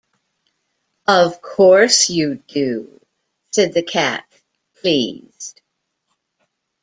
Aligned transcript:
"Of 1.07 1.43
course 1.43 2.09
you 2.09 2.37
do,"said 2.47 3.73
the 3.75 3.83
Cat, 3.83 4.25
pleased. 4.79 5.61